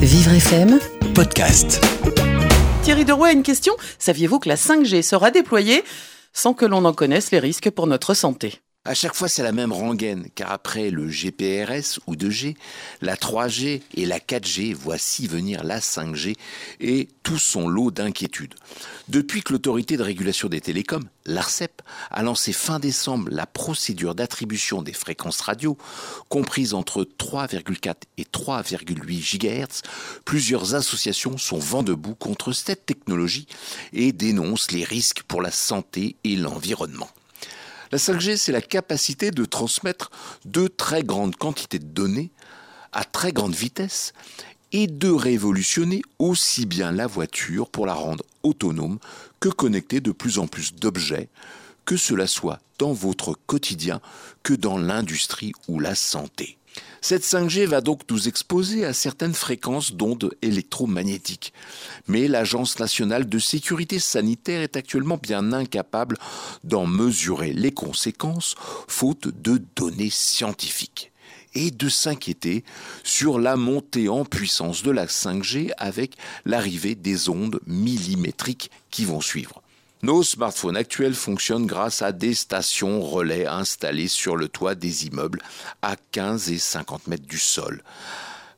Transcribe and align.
Vivre 0.00 0.34
FM 0.34 0.78
podcast. 1.16 1.84
Thierry 2.84 3.04
Deroy 3.04 3.28
a 3.30 3.32
une 3.32 3.42
question. 3.42 3.74
Saviez-vous 3.98 4.38
que 4.38 4.48
la 4.48 4.54
5G 4.54 5.02
sera 5.02 5.32
déployée 5.32 5.82
sans 6.32 6.54
que 6.54 6.64
l'on 6.64 6.84
en 6.84 6.92
connaisse 6.92 7.32
les 7.32 7.40
risques 7.40 7.70
pour 7.70 7.88
notre 7.88 8.14
santé? 8.14 8.60
À 8.86 8.94
chaque 8.94 9.14
fois, 9.14 9.28
c'est 9.28 9.42
la 9.42 9.52
même 9.52 9.74
rengaine, 9.74 10.28
car 10.34 10.50
après 10.50 10.88
le 10.88 11.06
GPRS 11.06 12.00
ou 12.06 12.16
2G, 12.16 12.56
la 13.02 13.14
3G 13.14 13.82
et 13.92 14.06
la 14.06 14.18
4G, 14.18 14.72
voici 14.72 15.26
venir 15.26 15.64
la 15.64 15.80
5G 15.80 16.34
et 16.80 17.08
tout 17.22 17.38
son 17.38 17.68
lot 17.68 17.90
d'inquiétudes. 17.90 18.54
Depuis 19.08 19.42
que 19.42 19.52
l'autorité 19.52 19.98
de 19.98 20.02
régulation 20.02 20.48
des 20.48 20.62
télécoms, 20.62 21.06
l'ARCEP, 21.26 21.82
a 22.10 22.22
lancé 22.22 22.54
fin 22.54 22.78
décembre 22.78 23.28
la 23.30 23.44
procédure 23.44 24.14
d'attribution 24.14 24.80
des 24.80 24.94
fréquences 24.94 25.42
radio, 25.42 25.76
comprise 26.30 26.72
entre 26.72 27.04
3,4 27.04 27.96
et 28.16 28.24
3,8 28.24 29.38
GHz, 29.38 29.82
plusieurs 30.24 30.74
associations 30.74 31.36
sont 31.36 31.58
vent 31.58 31.82
debout 31.82 32.14
contre 32.14 32.54
cette 32.54 32.86
technologie 32.86 33.46
et 33.92 34.12
dénoncent 34.12 34.72
les 34.72 34.84
risques 34.84 35.22
pour 35.24 35.42
la 35.42 35.50
santé 35.50 36.16
et 36.24 36.34
l'environnement. 36.34 37.10
La 37.92 37.98
5G, 37.98 38.36
c'est 38.36 38.52
la 38.52 38.62
capacité 38.62 39.32
de 39.32 39.44
transmettre 39.44 40.12
de 40.44 40.68
très 40.68 41.02
grandes 41.02 41.34
quantités 41.34 41.80
de 41.80 41.86
données 41.86 42.30
à 42.92 43.04
très 43.04 43.32
grande 43.32 43.54
vitesse 43.54 44.12
et 44.70 44.86
de 44.86 45.10
révolutionner 45.10 46.02
aussi 46.20 46.66
bien 46.66 46.92
la 46.92 47.08
voiture 47.08 47.68
pour 47.68 47.86
la 47.86 47.94
rendre 47.94 48.24
autonome 48.44 49.00
que 49.40 49.48
connecter 49.48 50.00
de 50.00 50.12
plus 50.12 50.38
en 50.38 50.46
plus 50.46 50.74
d'objets, 50.74 51.28
que 51.84 51.96
cela 51.96 52.28
soit 52.28 52.60
dans 52.78 52.92
votre 52.92 53.36
quotidien 53.46 54.00
que 54.44 54.54
dans 54.54 54.78
l'industrie 54.78 55.52
ou 55.66 55.80
la 55.80 55.96
santé. 55.96 56.59
Cette 57.02 57.24
5G 57.24 57.64
va 57.64 57.80
donc 57.80 58.02
nous 58.10 58.28
exposer 58.28 58.84
à 58.84 58.92
certaines 58.92 59.34
fréquences 59.34 59.92
d'ondes 59.92 60.34
électromagnétiques. 60.42 61.52
Mais 62.08 62.28
l'Agence 62.28 62.78
nationale 62.78 63.28
de 63.28 63.38
sécurité 63.38 63.98
sanitaire 63.98 64.60
est 64.60 64.76
actuellement 64.76 65.16
bien 65.16 65.52
incapable 65.52 66.18
d'en 66.62 66.86
mesurer 66.86 67.52
les 67.52 67.72
conséquences, 67.72 68.54
faute 68.86 69.28
de 69.28 69.62
données 69.76 70.10
scientifiques. 70.10 71.10
Et 71.54 71.72
de 71.72 71.88
s'inquiéter 71.88 72.62
sur 73.02 73.40
la 73.40 73.56
montée 73.56 74.08
en 74.08 74.24
puissance 74.24 74.84
de 74.84 74.92
la 74.92 75.06
5G 75.06 75.72
avec 75.78 76.14
l'arrivée 76.44 76.94
des 76.94 77.28
ondes 77.28 77.58
millimétriques 77.66 78.70
qui 78.90 79.04
vont 79.04 79.20
suivre. 79.20 79.60
Nos 80.02 80.22
smartphones 80.22 80.78
actuels 80.78 81.14
fonctionnent 81.14 81.66
grâce 81.66 82.00
à 82.00 82.12
des 82.12 82.32
stations 82.32 83.02
relais 83.02 83.46
installées 83.46 84.08
sur 84.08 84.34
le 84.34 84.48
toit 84.48 84.74
des 84.74 85.06
immeubles 85.06 85.42
à 85.82 85.94
15 86.12 86.50
et 86.50 86.58
50 86.58 87.06
mètres 87.06 87.26
du 87.26 87.38
sol. 87.38 87.82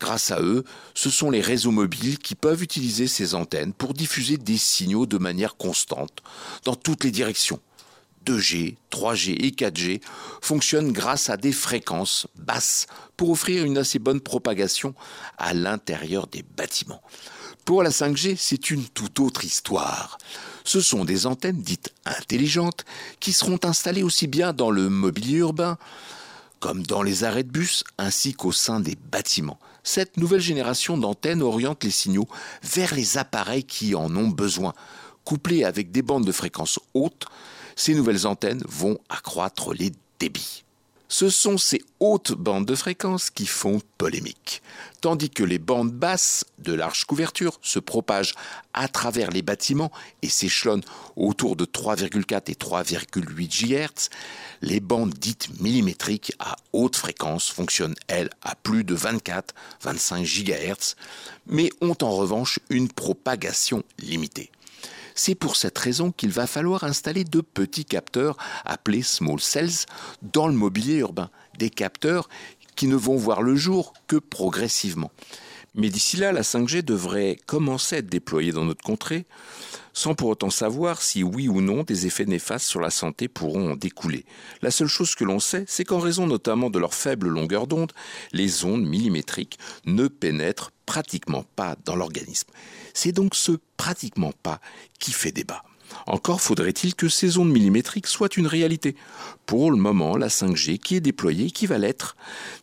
Grâce 0.00 0.32
à 0.32 0.40
eux, 0.40 0.64
ce 0.94 1.10
sont 1.10 1.30
les 1.30 1.40
réseaux 1.40 1.70
mobiles 1.70 2.18
qui 2.18 2.34
peuvent 2.34 2.64
utiliser 2.64 3.06
ces 3.06 3.36
antennes 3.36 3.72
pour 3.72 3.94
diffuser 3.94 4.36
des 4.36 4.58
signaux 4.58 5.06
de 5.06 5.16
manière 5.16 5.56
constante 5.56 6.22
dans 6.64 6.74
toutes 6.74 7.04
les 7.04 7.12
directions. 7.12 7.60
2G, 8.26 8.74
3G 8.90 9.36
et 9.38 9.50
4G 9.50 10.00
fonctionnent 10.42 10.90
grâce 10.90 11.30
à 11.30 11.36
des 11.36 11.52
fréquences 11.52 12.26
basses 12.34 12.86
pour 13.16 13.30
offrir 13.30 13.64
une 13.64 13.78
assez 13.78 14.00
bonne 14.00 14.20
propagation 14.20 14.92
à 15.38 15.54
l'intérieur 15.54 16.26
des 16.26 16.42
bâtiments. 16.56 17.02
Pour 17.64 17.84
la 17.84 17.90
5G, 17.90 18.34
c'est 18.36 18.70
une 18.70 18.88
toute 18.88 19.20
autre 19.20 19.44
histoire. 19.44 20.18
Ce 20.68 20.82
sont 20.82 21.06
des 21.06 21.24
antennes 21.24 21.62
dites 21.62 21.94
intelligentes 22.04 22.84
qui 23.20 23.32
seront 23.32 23.58
installées 23.62 24.02
aussi 24.02 24.26
bien 24.26 24.52
dans 24.52 24.70
le 24.70 24.90
mobilier 24.90 25.38
urbain 25.38 25.78
comme 26.60 26.82
dans 26.82 27.02
les 27.02 27.24
arrêts 27.24 27.42
de 27.42 27.50
bus 27.50 27.84
ainsi 27.96 28.34
qu'au 28.34 28.52
sein 28.52 28.78
des 28.78 28.94
bâtiments. 29.10 29.58
Cette 29.82 30.18
nouvelle 30.18 30.42
génération 30.42 30.98
d'antennes 30.98 31.40
oriente 31.40 31.84
les 31.84 31.90
signaux 31.90 32.28
vers 32.62 32.94
les 32.94 33.16
appareils 33.16 33.64
qui 33.64 33.94
en 33.94 34.14
ont 34.14 34.28
besoin. 34.28 34.74
Couplées 35.24 35.64
avec 35.64 35.90
des 35.90 36.02
bandes 36.02 36.26
de 36.26 36.32
fréquences 36.32 36.78
hautes, 36.92 37.24
ces 37.74 37.94
nouvelles 37.94 38.26
antennes 38.26 38.62
vont 38.68 38.98
accroître 39.08 39.72
les 39.72 39.92
débits. 40.18 40.64
Ce 41.08 41.30
sont 41.30 41.56
ces 41.56 41.80
hautes 41.98 42.32
bandes 42.32 42.66
de 42.66 42.74
fréquences 42.74 43.30
qui 43.30 43.46
font 43.46 43.80
polémique, 43.96 44.60
tandis 45.00 45.30
que 45.30 45.44
les 45.44 45.58
bandes 45.58 45.92
basses 45.92 46.44
de 46.58 46.72
large 46.72 47.04
couverture 47.04 47.58
se 47.62 47.78
propagent 47.78 48.34
à 48.74 48.88
travers 48.88 49.30
les 49.30 49.42
bâtiments 49.42 49.92
et 50.22 50.28
s'échelonnent 50.28 50.84
autour 51.16 51.56
de 51.56 51.64
3,4 51.64 52.50
et 52.50 52.54
3,8 52.54 53.48
GHz. 53.48 54.08
Les 54.62 54.80
bandes 54.80 55.14
dites 55.14 55.60
millimétriques 55.60 56.32
à 56.38 56.56
haute 56.72 56.96
fréquence 56.96 57.48
fonctionnent, 57.48 57.96
elles, 58.08 58.30
à 58.42 58.54
plus 58.54 58.84
de 58.84 58.96
24-25 58.96 60.24
GHz, 60.24 60.94
mais 61.46 61.70
ont 61.80 61.96
en 62.02 62.10
revanche 62.10 62.58
une 62.70 62.88
propagation 62.88 63.82
limitée. 63.98 64.50
C'est 65.18 65.34
pour 65.34 65.56
cette 65.56 65.76
raison 65.76 66.12
qu'il 66.12 66.30
va 66.30 66.46
falloir 66.46 66.84
installer 66.84 67.24
de 67.24 67.40
petits 67.40 67.84
capteurs 67.84 68.36
appelés 68.64 69.02
small 69.02 69.40
cells 69.40 69.86
dans 70.22 70.46
le 70.46 70.54
mobilier 70.54 70.98
urbain. 70.98 71.28
Des 71.58 71.70
capteurs 71.70 72.28
qui 72.78 72.86
ne 72.86 72.94
vont 72.94 73.16
voir 73.16 73.42
le 73.42 73.56
jour 73.56 73.92
que 74.06 74.16
progressivement. 74.16 75.10
Mais 75.74 75.90
d'ici 75.90 76.16
là, 76.16 76.30
la 76.30 76.42
5G 76.42 76.82
devrait 76.82 77.36
commencer 77.46 77.96
à 77.96 77.98
être 77.98 78.08
déployée 78.08 78.52
dans 78.52 78.64
notre 78.64 78.84
contrée, 78.84 79.26
sans 79.92 80.14
pour 80.14 80.28
autant 80.28 80.48
savoir 80.48 81.02
si 81.02 81.24
oui 81.24 81.48
ou 81.48 81.60
non 81.60 81.82
des 81.82 82.06
effets 82.06 82.24
néfastes 82.24 82.66
sur 82.66 82.80
la 82.80 82.90
santé 82.90 83.26
pourront 83.26 83.72
en 83.72 83.76
découler. 83.76 84.24
La 84.62 84.70
seule 84.70 84.86
chose 84.86 85.16
que 85.16 85.24
l'on 85.24 85.40
sait, 85.40 85.64
c'est 85.66 85.84
qu'en 85.84 85.98
raison 85.98 86.28
notamment 86.28 86.70
de 86.70 86.78
leur 86.78 86.94
faible 86.94 87.26
longueur 87.26 87.66
d'onde, 87.66 87.92
les 88.32 88.64
ondes 88.64 88.86
millimétriques 88.86 89.58
ne 89.84 90.06
pénètrent 90.06 90.70
pratiquement 90.86 91.44
pas 91.56 91.74
dans 91.84 91.96
l'organisme. 91.96 92.48
C'est 92.94 93.12
donc 93.12 93.34
ce 93.34 93.58
pratiquement 93.76 94.32
pas 94.44 94.60
qui 95.00 95.10
fait 95.10 95.32
débat. 95.32 95.64
Encore 96.06 96.40
faudrait-il 96.40 96.94
que 96.94 97.08
ces 97.08 97.38
ondes 97.38 97.50
millimétriques 97.50 98.06
soient 98.06 98.28
une 98.36 98.46
réalité. 98.46 98.96
Pour 99.46 99.70
le 99.70 99.76
moment, 99.76 100.16
la 100.16 100.28
5G 100.28 100.78
qui 100.78 100.96
est 100.96 101.00
déployée, 101.00 101.50
qui 101.50 101.66
va 101.66 101.78
l'être, 101.78 102.16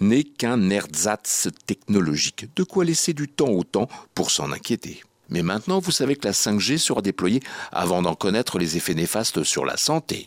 n'est 0.00 0.24
qu'un 0.24 0.70
ersatz 0.70 1.48
technologique, 1.66 2.46
de 2.56 2.62
quoi 2.64 2.84
laisser 2.84 3.12
du 3.14 3.28
temps 3.28 3.50
au 3.50 3.64
temps 3.64 3.88
pour 4.14 4.30
s'en 4.30 4.52
inquiéter. 4.52 5.02
Mais 5.28 5.42
maintenant, 5.42 5.78
vous 5.78 5.92
savez 5.92 6.16
que 6.16 6.26
la 6.26 6.32
5G 6.32 6.78
sera 6.78 7.00
déployée 7.00 7.40
avant 7.72 8.02
d'en 8.02 8.14
connaître 8.14 8.58
les 8.58 8.76
effets 8.76 8.94
néfastes 8.94 9.44
sur 9.44 9.64
la 9.64 9.76
santé. 9.76 10.26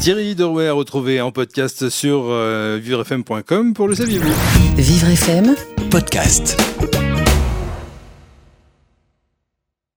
Thierry 0.00 0.34
Derouet 0.34 0.68
à 0.68 0.74
retrouver 0.74 1.22
en 1.22 1.32
podcast 1.32 1.88
sur 1.88 2.26
euh, 2.28 2.78
vivrefm.com 2.82 3.72
pour 3.72 3.88
le 3.88 3.94
saviez-vous. 3.94 4.34
Vivre 4.76 5.08
FM 5.08 5.54
Podcast. 5.90 6.58